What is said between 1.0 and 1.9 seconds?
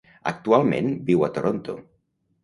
viu a Toronto.